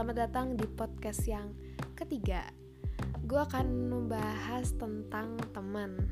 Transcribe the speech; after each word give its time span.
selamat 0.00 0.32
datang 0.32 0.56
di 0.56 0.64
podcast 0.64 1.28
yang 1.28 1.52
ketiga. 1.92 2.40
Gue 3.28 3.36
akan 3.36 3.92
membahas 3.92 4.72
tentang 4.80 5.36
teman. 5.52 6.08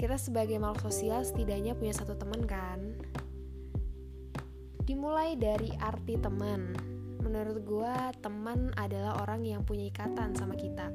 Kita 0.00 0.16
sebagai 0.16 0.56
makhluk 0.56 0.88
sosial 0.88 1.20
setidaknya 1.20 1.76
punya 1.76 1.92
satu 1.92 2.16
teman 2.16 2.48
kan? 2.48 2.96
Dimulai 4.88 5.36
dari 5.36 5.76
arti 5.76 6.16
teman. 6.16 6.72
Menurut 7.20 7.68
gue 7.68 7.96
teman 8.24 8.72
adalah 8.80 9.20
orang 9.28 9.44
yang 9.44 9.60
punya 9.60 9.92
ikatan 9.92 10.32
sama 10.32 10.56
kita. 10.56 10.88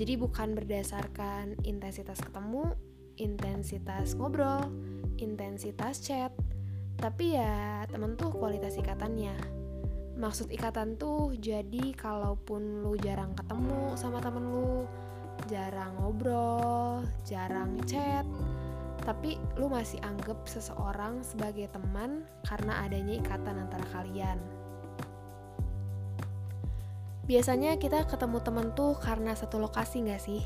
Jadi 0.00 0.16
bukan 0.16 0.56
berdasarkan 0.56 1.60
intensitas 1.68 2.16
ketemu, 2.24 2.72
intensitas 3.20 4.16
ngobrol, 4.16 4.72
intensitas 5.20 6.00
chat. 6.00 6.32
Tapi 6.96 7.36
ya 7.36 7.84
temen 7.92 8.16
tuh 8.16 8.32
kualitas 8.32 8.72
ikatannya 8.80 9.59
maksud 10.20 10.52
ikatan 10.52 11.00
tuh 11.00 11.32
jadi 11.40 11.96
kalaupun 11.96 12.84
lu 12.84 12.92
jarang 13.00 13.32
ketemu 13.32 13.96
sama 13.96 14.20
temen 14.20 14.44
lu 14.52 14.84
jarang 15.48 15.96
ngobrol 15.96 17.00
jarang 17.24 17.80
chat 17.88 18.28
tapi 19.00 19.40
lu 19.56 19.72
masih 19.72 19.96
anggap 20.04 20.36
seseorang 20.44 21.24
sebagai 21.24 21.72
teman 21.72 22.28
karena 22.44 22.84
adanya 22.84 23.16
ikatan 23.16 23.64
antara 23.64 23.86
kalian 23.96 24.36
biasanya 27.30 27.78
kita 27.78 28.04
ketemu 28.10 28.42
temen 28.42 28.74
tuh 28.74 28.98
karena 28.98 29.38
satu 29.38 29.62
lokasi 29.62 30.02
gak 30.02 30.18
sih? 30.18 30.42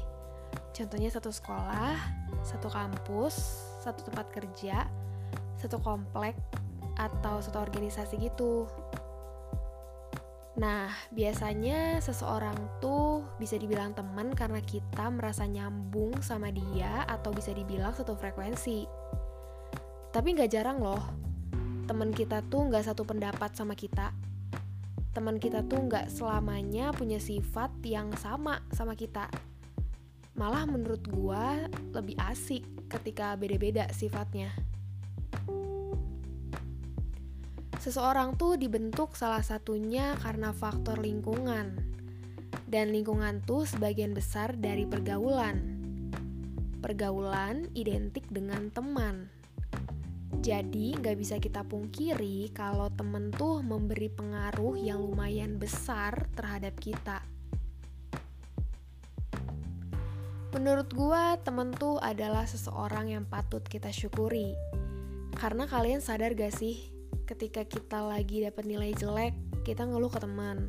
Contohnya 0.77 1.09
satu 1.09 1.33
sekolah, 1.33 1.97
satu 2.45 2.69
kampus, 2.69 3.65
satu 3.81 4.05
tempat 4.05 4.29
kerja, 4.29 4.85
satu 5.57 5.81
komplek 5.81 6.37
atau 7.01 7.41
satu 7.41 7.65
organisasi 7.65 8.21
gitu. 8.21 8.69
Nah, 10.55 10.87
biasanya 11.11 11.99
seseorang 11.99 12.55
tuh 12.79 13.27
bisa 13.43 13.59
dibilang 13.59 13.91
teman 13.91 14.31
karena 14.39 14.63
kita 14.63 15.11
merasa 15.11 15.51
nyambung 15.51 16.23
sama 16.23 16.55
dia 16.55 17.03
atau 17.11 17.35
bisa 17.35 17.51
dibilang 17.51 17.91
satu 17.91 18.15
frekuensi. 18.15 18.87
Tapi 20.15 20.29
nggak 20.31 20.51
jarang 20.55 20.79
loh, 20.79 21.03
teman 21.91 22.15
kita 22.15 22.39
tuh 22.47 22.71
nggak 22.71 22.87
satu 22.87 23.03
pendapat 23.03 23.51
sama 23.59 23.75
kita. 23.75 24.15
Teman 25.11 25.43
kita 25.43 25.67
tuh 25.67 25.91
nggak 25.91 26.07
selamanya 26.07 26.95
punya 26.95 27.19
sifat 27.19 27.75
yang 27.83 28.15
sama 28.15 28.63
sama 28.71 28.95
kita. 28.95 29.27
Malah 30.39 30.71
menurut 30.71 31.03
gua 31.11 31.67
lebih 31.91 32.15
asik 32.31 32.63
ketika 32.87 33.35
beda-beda 33.35 33.91
sifatnya. 33.91 34.55
Seseorang 37.85 38.41
tuh 38.41 38.57
dibentuk 38.57 39.13
salah 39.13 39.45
satunya 39.45 40.17
karena 40.25 40.57
faktor 40.57 41.05
lingkungan. 41.05 41.77
Dan 42.65 42.97
lingkungan 42.97 43.45
tuh 43.45 43.69
sebagian 43.69 44.17
besar 44.17 44.57
dari 44.57 44.89
pergaulan. 44.89 45.61
Pergaulan 46.81 47.69
identik 47.77 48.25
dengan 48.33 48.73
teman. 48.73 49.29
Jadi 50.41 50.97
gak 50.97 51.13
bisa 51.21 51.37
kita 51.37 51.61
pungkiri 51.61 52.49
kalau 52.57 52.89
temen 52.89 53.29
tuh 53.29 53.61
memberi 53.61 54.09
pengaruh 54.09 54.81
yang 54.81 55.05
lumayan 55.05 55.61
besar 55.61 56.25
terhadap 56.33 56.81
kita. 56.81 57.21
Menurut 60.57 60.89
gua, 60.97 61.37
temen 61.45 61.69
tuh 61.77 62.01
adalah 62.01 62.49
seseorang 62.49 63.13
yang 63.13 63.29
patut 63.29 63.61
kita 63.61 63.93
syukuri. 63.93 64.57
Karena 65.37 65.69
kalian 65.69 66.01
sadar 66.01 66.33
gak 66.33 66.57
sih, 66.57 66.94
ketika 67.25 67.65
kita 67.65 68.05
lagi 68.05 68.45
dapat 68.45 68.69
nilai 68.69 68.93
jelek, 68.93 69.33
kita 69.65 69.89
ngeluh 69.89 70.13
ke 70.13 70.21
teman. 70.21 70.69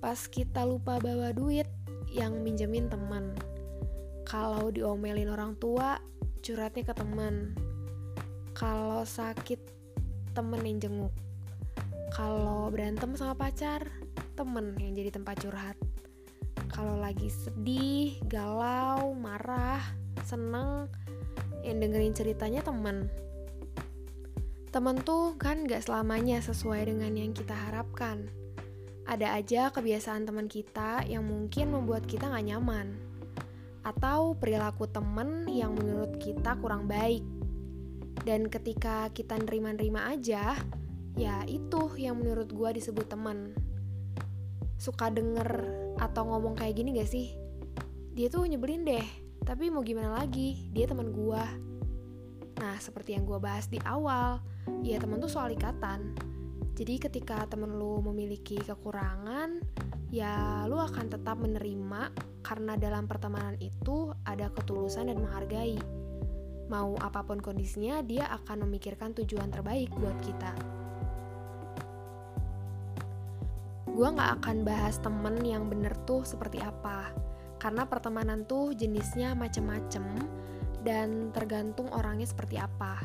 Pas 0.00 0.16
kita 0.24 0.64
lupa 0.64 0.96
bawa 0.96 1.36
duit, 1.36 1.68
yang 2.08 2.40
minjemin 2.40 2.88
teman. 2.88 3.36
Kalau 4.24 4.72
diomelin 4.72 5.28
orang 5.28 5.56
tua, 5.60 6.00
curhatnya 6.40 6.88
ke 6.88 6.94
teman. 6.96 7.52
Kalau 8.56 9.04
sakit, 9.04 9.60
temen 10.32 10.64
yang 10.64 10.80
jenguk. 10.80 11.14
Kalau 12.16 12.72
berantem 12.72 13.12
sama 13.12 13.36
pacar, 13.36 13.84
temen 14.40 14.72
yang 14.80 14.96
jadi 14.96 15.12
tempat 15.12 15.36
curhat. 15.44 15.76
Kalau 16.72 16.96
lagi 16.96 17.28
sedih, 17.28 18.16
galau, 18.24 19.12
marah, 19.12 19.84
seneng, 20.24 20.88
yang 21.60 21.84
dengerin 21.84 22.16
ceritanya 22.16 22.64
temen 22.64 23.27
Temen 24.78 24.94
tuh 25.02 25.34
kan 25.42 25.66
gak 25.66 25.90
selamanya 25.90 26.38
sesuai 26.38 26.86
dengan 26.86 27.10
yang 27.18 27.34
kita 27.34 27.50
harapkan. 27.50 28.30
Ada 29.10 29.34
aja 29.34 29.74
kebiasaan 29.74 30.22
teman 30.22 30.46
kita 30.46 31.02
yang 31.02 31.26
mungkin 31.26 31.74
membuat 31.74 32.06
kita 32.06 32.30
gak 32.30 32.46
nyaman. 32.46 32.94
Atau 33.82 34.38
perilaku 34.38 34.86
temen 34.86 35.50
yang 35.50 35.74
menurut 35.74 36.22
kita 36.22 36.54
kurang 36.62 36.86
baik. 36.86 37.26
Dan 38.22 38.46
ketika 38.46 39.10
kita 39.10 39.34
nerima-nerima 39.42 40.14
aja, 40.14 40.54
ya 41.18 41.42
itu 41.50 41.98
yang 41.98 42.22
menurut 42.22 42.46
gue 42.46 42.78
disebut 42.78 43.10
temen. 43.10 43.58
Suka 44.78 45.10
denger 45.10 45.74
atau 45.98 46.22
ngomong 46.22 46.54
kayak 46.54 46.78
gini 46.78 47.02
gak 47.02 47.10
sih? 47.10 47.34
Dia 48.14 48.30
tuh 48.30 48.46
nyebelin 48.46 48.86
deh, 48.86 49.06
tapi 49.42 49.74
mau 49.74 49.82
gimana 49.82 50.22
lagi, 50.22 50.70
dia 50.70 50.86
teman 50.86 51.10
gue. 51.10 51.42
Nah, 52.62 52.78
seperti 52.78 53.18
yang 53.18 53.26
gue 53.26 53.42
bahas 53.42 53.66
di 53.66 53.82
awal, 53.82 54.38
ya 54.84 55.00
temen 55.00 55.20
tuh 55.20 55.30
soal 55.30 55.52
ikatan. 55.52 56.14
Jadi 56.78 56.94
ketika 57.02 57.42
temen 57.50 57.74
lu 57.74 57.98
memiliki 57.98 58.54
kekurangan 58.62 59.58
ya 60.14 60.64
lu 60.70 60.78
akan 60.78 61.10
tetap 61.10 61.36
menerima 61.36 62.14
karena 62.40 62.78
dalam 62.78 63.04
pertemanan 63.10 63.58
itu 63.58 64.14
ada 64.24 64.48
ketulusan 64.54 65.10
dan 65.10 65.18
menghargai. 65.18 65.76
Mau 66.70 66.94
apa 67.00 67.24
pun 67.24 67.40
kondisinya 67.42 68.04
dia 68.04 68.28
akan 68.30 68.68
memikirkan 68.68 69.16
tujuan 69.18 69.50
terbaik 69.50 69.90
buat 69.96 70.16
kita. 70.22 70.52
Gue 73.88 74.08
gak 74.14 74.44
akan 74.44 74.62
bahas 74.62 75.02
temen 75.02 75.42
yang 75.42 75.66
bener 75.66 75.90
tuh 76.06 76.22
seperti 76.22 76.62
apa 76.62 77.10
karena 77.58 77.82
pertemanan 77.90 78.46
tuh 78.46 78.70
jenisnya 78.70 79.34
macem-macem 79.34 80.06
dan 80.86 81.34
tergantung 81.34 81.90
orangnya 81.90 82.30
seperti 82.30 82.54
apa 82.54 83.02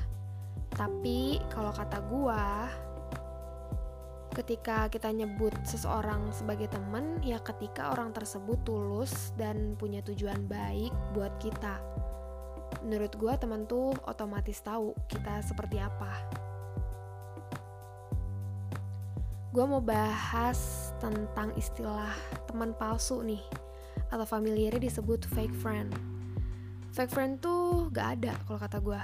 tapi 0.74 1.38
kalau 1.54 1.70
kata 1.70 2.02
gua, 2.10 2.66
ketika 4.34 4.90
kita 4.90 5.14
nyebut 5.14 5.54
seseorang 5.62 6.34
sebagai 6.34 6.66
teman, 6.74 7.22
ya 7.22 7.38
ketika 7.46 7.94
orang 7.94 8.10
tersebut 8.10 8.58
tulus 8.66 9.30
dan 9.38 9.78
punya 9.78 10.02
tujuan 10.02 10.50
baik 10.50 10.90
buat 11.14 11.38
kita. 11.38 11.78
Menurut 12.82 13.14
gua 13.22 13.38
teman 13.38 13.70
tuh 13.70 13.94
otomatis 14.10 14.58
tahu 14.66 14.98
kita 15.06 15.46
seperti 15.46 15.78
apa. 15.78 16.12
Gua 19.54 19.70
mau 19.70 19.84
bahas 19.86 20.90
tentang 20.98 21.54
istilah 21.54 22.10
teman 22.50 22.74
palsu 22.74 23.22
nih, 23.22 23.46
atau 24.10 24.26
familiarnya 24.26 24.82
disebut 24.82 25.30
fake 25.30 25.54
friend. 25.62 25.94
Fake 26.94 27.10
friend 27.10 27.42
tuh 27.42 27.90
gak 27.90 28.22
ada 28.22 28.38
kalau 28.46 28.62
kata 28.62 28.78
gue 28.78 29.02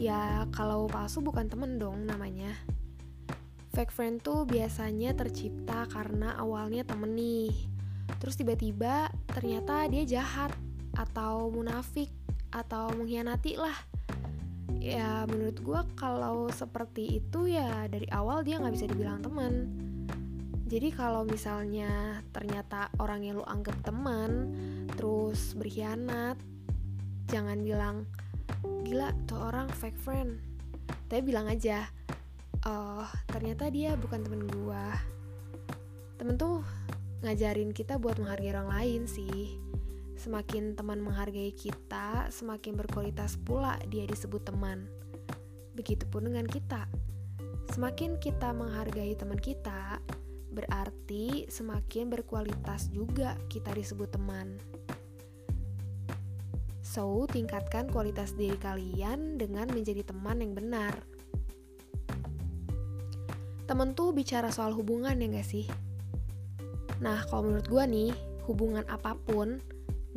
Ya, 0.00 0.48
kalau 0.56 0.88
palsu 0.88 1.20
bukan 1.20 1.52
temen 1.52 1.76
dong 1.76 2.08
namanya. 2.08 2.56
Fake 3.76 3.92
friend 3.92 4.24
tuh 4.24 4.48
biasanya 4.48 5.12
tercipta 5.12 5.84
karena 5.92 6.40
awalnya 6.40 6.88
temen 6.88 7.12
nih. 7.12 7.52
Terus 8.16 8.40
tiba-tiba 8.40 9.12
ternyata 9.28 9.84
dia 9.92 10.08
jahat 10.08 10.56
atau 10.96 11.52
munafik 11.52 12.08
atau 12.48 12.88
mengkhianati 12.96 13.60
lah. 13.60 13.76
Ya 14.80 15.28
menurut 15.28 15.60
gue 15.60 15.80
kalau 16.00 16.48
seperti 16.48 17.20
itu 17.20 17.52
ya 17.52 17.84
dari 17.84 18.08
awal 18.08 18.40
dia 18.40 18.56
nggak 18.56 18.72
bisa 18.80 18.88
dibilang 18.88 19.20
teman. 19.20 19.68
Jadi 20.64 20.96
kalau 20.96 21.28
misalnya 21.28 22.24
ternyata 22.32 22.88
orang 22.96 23.20
yang 23.20 23.36
lu 23.36 23.44
anggap 23.44 23.76
teman 23.84 24.48
terus 24.96 25.52
berkhianat, 25.52 26.40
jangan 27.28 27.60
bilang 27.60 28.08
gila 28.84 29.12
tuh 29.28 29.40
orang 29.40 29.68
fake 29.70 30.00
friend. 30.00 30.40
Tapi 31.06 31.20
bilang 31.22 31.50
aja 31.50 31.86
oh 32.66 33.06
ternyata 33.28 33.72
dia 33.72 33.96
bukan 33.96 34.20
temen 34.24 34.44
gua. 34.48 34.96
Temen 36.20 36.36
tuh 36.36 36.60
ngajarin 37.24 37.72
kita 37.72 37.96
buat 37.96 38.20
menghargai 38.20 38.52
orang 38.52 38.68
lain 38.68 39.02
sih. 39.08 39.56
Semakin 40.20 40.76
teman 40.76 41.00
menghargai 41.00 41.52
kita 41.56 42.28
semakin 42.28 42.76
berkualitas 42.76 43.40
pula 43.40 43.80
dia 43.88 44.04
disebut 44.04 44.44
teman. 44.44 44.84
Begitupun 45.72 46.28
dengan 46.28 46.44
kita. 46.44 46.84
Semakin 47.72 48.20
kita 48.20 48.52
menghargai 48.52 49.16
teman 49.16 49.40
kita 49.40 50.02
berarti 50.50 51.46
semakin 51.46 52.10
berkualitas 52.10 52.90
juga 52.90 53.38
kita 53.48 53.70
disebut 53.72 54.10
teman. 54.10 54.58
So, 56.90 57.22
tingkatkan 57.30 57.86
kualitas 57.86 58.34
diri 58.34 58.58
kalian 58.58 59.38
dengan 59.38 59.70
menjadi 59.70 60.02
teman 60.02 60.42
yang 60.42 60.58
benar. 60.58 60.90
Temen 63.70 63.94
tuh 63.94 64.10
bicara 64.10 64.50
soal 64.50 64.74
hubungan 64.74 65.14
ya 65.14 65.30
gak 65.30 65.46
sih? 65.46 65.70
Nah, 66.98 67.22
kalau 67.30 67.46
menurut 67.46 67.70
gue 67.70 67.84
nih, 67.86 68.10
hubungan 68.50 68.82
apa 68.90 69.14
pun 69.14 69.62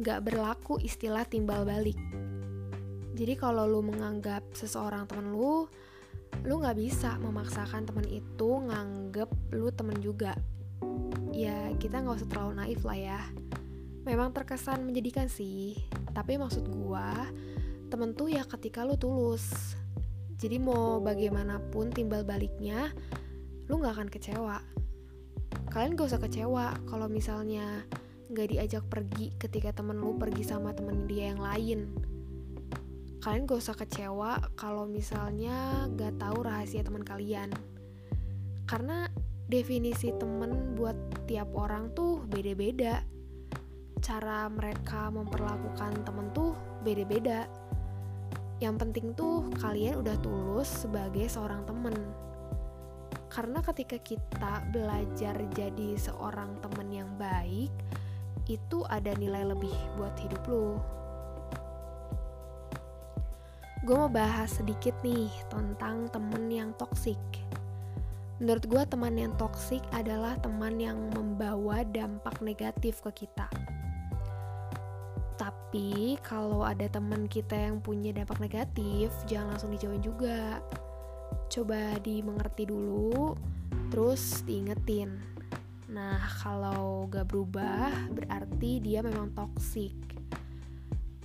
gak 0.02 0.26
berlaku 0.26 0.82
istilah 0.82 1.30
timbal 1.30 1.62
balik. 1.62 1.94
Jadi 3.14 3.38
kalau 3.38 3.70
lu 3.70 3.86
menganggap 3.86 4.42
seseorang 4.58 5.06
temen 5.06 5.30
lu, 5.30 5.70
lu 6.42 6.56
gak 6.58 6.82
bisa 6.82 7.22
memaksakan 7.22 7.86
temen 7.86 8.10
itu 8.10 8.50
nganggep 8.66 9.30
lu 9.54 9.70
temen 9.70 10.02
juga. 10.02 10.34
Ya 11.30 11.70
kita 11.78 12.02
gak 12.02 12.18
usah 12.18 12.30
terlalu 12.34 12.54
naif 12.58 12.82
lah 12.82 12.98
ya. 12.98 13.22
Memang 14.04 14.36
terkesan 14.36 14.84
menjadikan 14.84 15.32
sih, 15.32 15.80
tapi 16.12 16.36
maksud 16.36 16.68
gua 16.68 17.28
temen 17.88 18.12
tuh 18.12 18.28
ya 18.28 18.44
ketika 18.44 18.84
lu 18.84 19.00
tulus. 19.00 19.78
Jadi 20.36 20.60
mau 20.60 21.00
bagaimanapun 21.00 21.94
timbal 21.96 22.28
baliknya, 22.28 22.92
lu 23.72 23.80
gak 23.80 23.96
akan 23.96 24.10
kecewa. 24.12 24.60
Kalian 25.72 25.96
gak 25.96 26.12
usah 26.12 26.20
kecewa 26.20 26.76
kalau 26.90 27.08
misalnya 27.08 27.86
gak 28.34 28.52
diajak 28.52 28.84
pergi 28.92 29.32
ketika 29.40 29.72
temen 29.72 30.02
lu 30.04 30.20
pergi 30.20 30.44
sama 30.44 30.76
temen 30.76 31.08
dia 31.08 31.32
yang 31.32 31.40
lain. 31.40 31.96
Kalian 33.24 33.48
gak 33.48 33.62
usah 33.64 33.78
kecewa 33.78 34.52
kalau 34.60 34.84
misalnya 34.84 35.88
gak 35.96 36.20
tahu 36.20 36.44
rahasia 36.44 36.84
teman 36.84 37.08
kalian. 37.08 37.56
Karena 38.68 39.08
definisi 39.48 40.12
temen 40.18 40.76
buat 40.76 40.98
tiap 41.30 41.56
orang 41.56 41.96
tuh 41.96 42.26
beda-beda 42.28 43.06
cara 44.04 44.52
mereka 44.52 45.08
memperlakukan 45.08 46.04
temen 46.04 46.28
tuh 46.36 46.52
beda-beda. 46.84 47.48
Yang 48.60 48.76
penting 48.84 49.08
tuh 49.16 49.48
kalian 49.64 50.04
udah 50.04 50.20
tulus 50.20 50.84
sebagai 50.84 51.32
seorang 51.32 51.64
temen. 51.64 51.96
Karena 53.32 53.64
ketika 53.64 53.96
kita 54.04 54.62
belajar 54.76 55.40
jadi 55.56 55.96
seorang 55.96 56.60
temen 56.60 56.92
yang 56.92 57.10
baik, 57.16 57.72
itu 58.52 58.84
ada 58.92 59.16
nilai 59.16 59.48
lebih 59.48 59.74
buat 59.96 60.14
hidup 60.20 60.44
lu. 60.52 60.76
Gue 63.88 63.96
mau 63.96 64.12
bahas 64.12 64.60
sedikit 64.60 64.96
nih 65.00 65.32
tentang 65.48 66.12
temen 66.12 66.52
yang 66.52 66.76
toksik. 66.76 67.20
Menurut 68.44 68.68
gue 68.68 68.84
teman 68.84 69.16
yang 69.16 69.32
toksik 69.40 69.84
adalah 69.96 70.36
teman 70.44 70.76
yang 70.76 71.00
membawa 71.16 71.88
dampak 71.88 72.44
negatif 72.44 73.00
ke 73.00 73.24
kita 73.24 73.48
tapi 75.74 76.22
kalau 76.22 76.62
ada 76.62 76.86
teman 76.86 77.26
kita 77.26 77.58
yang 77.58 77.82
punya 77.82 78.14
dampak 78.14 78.38
negatif, 78.38 79.10
jangan 79.26 79.58
langsung 79.58 79.74
dijauhin 79.74 80.06
juga. 80.06 80.62
Coba 81.50 81.98
dimengerti 81.98 82.70
dulu, 82.70 83.34
terus 83.90 84.46
diingetin. 84.46 85.18
Nah, 85.90 86.22
kalau 86.46 87.10
gak 87.10 87.26
berubah, 87.26 87.90
berarti 88.14 88.86
dia 88.86 89.02
memang 89.02 89.34
toksik. 89.34 89.98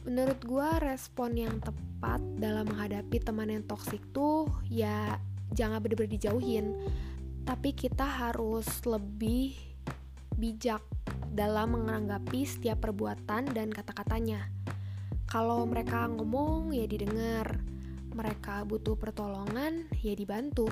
Menurut 0.08 0.40
gue, 0.40 0.68
respon 0.80 1.36
yang 1.36 1.60
tepat 1.60 2.24
dalam 2.40 2.72
menghadapi 2.72 3.20
teman 3.20 3.52
yang 3.52 3.68
toksik 3.68 4.00
tuh 4.16 4.48
ya 4.64 5.20
jangan 5.52 5.84
bener-bener 5.84 6.16
dijauhin, 6.16 6.72
tapi 7.44 7.76
kita 7.76 8.32
harus 8.32 8.64
lebih 8.88 9.60
bijak 10.40 10.80
dalam 11.32 11.78
menanggapi 11.78 12.44
setiap 12.44 12.84
perbuatan 12.84 13.52
dan 13.52 13.68
kata-katanya. 13.72 14.48
Kalau 15.28 15.64
mereka 15.68 16.08
ngomong, 16.08 16.72
ya 16.72 16.88
didengar. 16.88 17.60
Mereka 18.16 18.64
butuh 18.64 18.96
pertolongan, 18.96 19.86
ya 20.00 20.16
dibantu. 20.16 20.66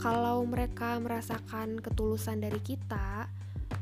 Kalau 0.00 0.42
mereka 0.42 0.98
merasakan 0.98 1.78
ketulusan 1.78 2.42
dari 2.42 2.58
kita, 2.58 3.30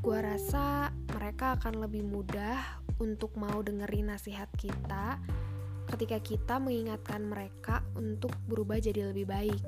gue 0.00 0.19
rasa 0.20 0.93
mereka 1.14 1.56
akan 1.56 1.87
lebih 1.87 2.05
mudah 2.05 2.81
untuk 3.00 3.32
mau 3.40 3.64
dengerin 3.64 4.12
nasihat 4.12 4.49
kita 4.61 5.17
ketika 5.90 6.22
kita 6.22 6.55
mengingatkan 6.62 7.26
mereka 7.26 7.82
untuk 7.99 8.31
berubah 8.46 8.78
jadi 8.78 9.11
lebih 9.11 9.26
baik 9.26 9.61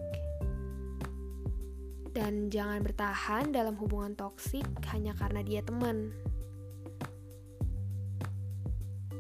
dan 2.13 2.53
jangan 2.53 2.85
bertahan 2.85 3.53
dalam 3.53 3.77
hubungan 3.81 4.13
toksik 4.13 4.65
hanya 4.93 5.17
karena 5.17 5.41
dia 5.41 5.65
teman. 5.65 6.13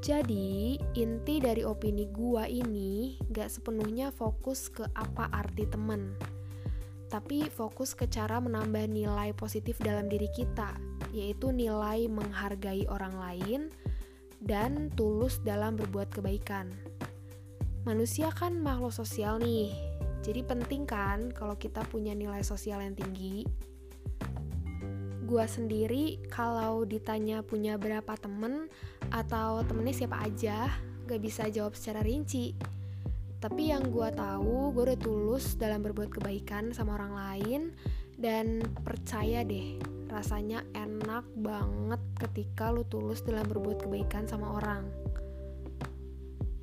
Jadi, 0.03 0.83
inti 0.99 1.39
dari 1.39 1.62
opini 1.62 2.11
gua 2.11 2.44
ini 2.50 3.17
gak 3.31 3.49
sepenuhnya 3.49 4.11
fokus 4.11 4.67
ke 4.67 4.83
apa 4.99 5.31
arti 5.31 5.62
teman, 5.71 6.19
tapi 7.06 7.47
fokus 7.47 7.94
ke 7.94 8.11
cara 8.11 8.43
menambah 8.43 8.91
nilai 8.91 9.31
positif 9.31 9.79
dalam 9.79 10.11
diri 10.11 10.27
kita, 10.35 10.75
yaitu 11.15 11.55
nilai 11.55 12.11
menghargai 12.11 12.83
orang 12.91 13.15
lain 13.15 13.61
dan 14.43 14.91
tulus 14.99 15.39
dalam 15.47 15.79
berbuat 15.79 16.11
kebaikan. 16.11 16.75
Manusia 17.87 18.35
kan 18.35 18.59
makhluk 18.59 18.91
sosial 18.91 19.39
nih, 19.39 19.71
jadi 20.23 20.47
penting 20.47 20.87
kan 20.87 21.35
kalau 21.35 21.59
kita 21.59 21.83
punya 21.91 22.15
nilai 22.15 22.47
sosial 22.47 22.79
yang 22.79 22.95
tinggi. 22.95 23.43
Gua 25.27 25.51
sendiri 25.51 26.23
kalau 26.31 26.87
ditanya 26.87 27.43
punya 27.43 27.75
berapa 27.75 28.15
temen 28.15 28.71
atau 29.11 29.67
temennya 29.67 30.07
siapa 30.07 30.23
aja, 30.23 30.71
gak 31.11 31.21
bisa 31.21 31.51
jawab 31.51 31.75
secara 31.75 32.07
rinci. 32.07 32.55
Tapi 33.43 33.75
yang 33.75 33.91
gue 33.91 34.07
tahu, 34.15 34.71
gue 34.71 34.95
udah 34.95 35.01
tulus 35.03 35.59
dalam 35.59 35.83
berbuat 35.83 36.15
kebaikan 36.15 36.71
sama 36.71 36.95
orang 36.95 37.13
lain 37.19 37.63
dan 38.15 38.63
percaya 38.87 39.43
deh, 39.43 39.83
rasanya 40.07 40.63
enak 40.79 41.27
banget 41.43 41.99
ketika 42.23 42.71
lu 42.71 42.87
tulus 42.87 43.27
dalam 43.27 43.43
berbuat 43.51 43.83
kebaikan 43.83 44.31
sama 44.31 44.63
orang. 44.63 44.87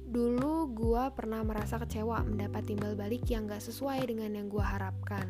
Dulu 0.09 0.73
gue 0.73 1.03
pernah 1.13 1.45
merasa 1.45 1.77
kecewa 1.77 2.25
mendapat 2.25 2.65
timbal 2.65 2.97
balik 2.97 3.29
yang 3.29 3.45
gak 3.45 3.61
sesuai 3.61 4.09
dengan 4.09 4.33
yang 4.33 4.49
gue 4.49 4.65
harapkan. 4.65 5.29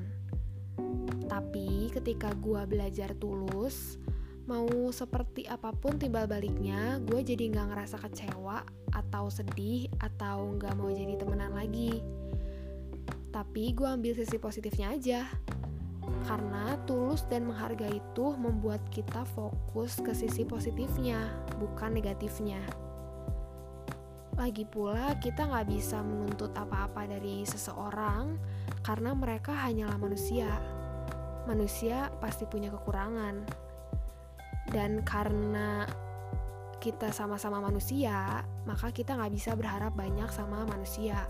Tapi 1.28 1.92
ketika 1.92 2.32
gue 2.40 2.64
belajar 2.64 3.12
tulus, 3.20 4.00
mau 4.48 4.72
seperti 4.96 5.44
apa 5.52 5.76
pun 5.76 6.00
timbal 6.00 6.32
baliknya, 6.32 6.96
gue 7.04 7.20
jadi 7.20 7.52
gak 7.52 7.76
ngerasa 7.76 8.00
kecewa 8.08 8.64
atau 8.96 9.28
sedih 9.28 9.92
atau 10.00 10.56
gak 10.56 10.80
mau 10.80 10.88
jadi 10.88 11.20
temenan 11.20 11.60
lagi. 11.60 12.00
Tapi 13.36 13.76
gue 13.76 13.84
ambil 13.84 14.16
sisi 14.16 14.40
positifnya 14.40 14.96
aja. 14.96 15.28
Karena 16.24 16.80
tulus 16.88 17.28
dan 17.28 17.52
menghargai 17.52 18.00
itu 18.00 18.26
membuat 18.40 18.80
kita 18.96 19.28
fokus 19.36 20.00
ke 20.00 20.16
sisi 20.16 20.48
positifnya, 20.48 21.20
bukan 21.60 22.00
negatifnya. 22.00 22.64
Lagi 24.40 24.64
pula, 24.64 25.20
kita 25.20 25.52
nggak 25.52 25.68
bisa 25.68 26.00
menuntut 26.00 26.56
apa-apa 26.56 27.04
dari 27.04 27.44
seseorang 27.44 28.40
karena 28.88 29.12
mereka 29.12 29.52
hanyalah 29.52 30.00
manusia. 30.00 30.48
Manusia 31.44 32.08
pasti 32.24 32.48
punya 32.48 32.72
kekurangan, 32.72 33.44
dan 34.70 35.02
karena 35.02 35.84
kita 36.80 37.12
sama-sama 37.12 37.60
manusia, 37.60 38.46
maka 38.64 38.94
kita 38.94 39.18
nggak 39.18 39.34
bisa 39.34 39.52
berharap 39.58 39.92
banyak 39.98 40.30
sama 40.32 40.64
manusia. 40.64 41.28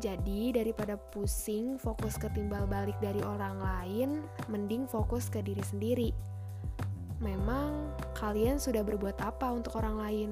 Jadi, 0.00 0.56
daripada 0.56 0.96
pusing 0.96 1.76
fokus 1.76 2.16
ke 2.16 2.32
timbal 2.32 2.64
balik 2.64 2.96
dari 3.04 3.20
orang 3.20 3.60
lain, 3.60 4.10
mending 4.48 4.88
fokus 4.88 5.28
ke 5.28 5.44
diri 5.44 5.60
sendiri. 5.60 6.10
Memang 7.20 7.92
kalian 8.16 8.56
sudah 8.56 8.80
berbuat 8.80 9.20
apa 9.20 9.52
untuk 9.52 9.76
orang 9.76 9.96
lain? 10.00 10.30